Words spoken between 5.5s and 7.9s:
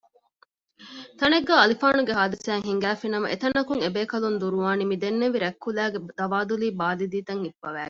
ކުލައިގެ ދަވާދުލީ ބާލިދީތައް ހިއްޕަވައިގެން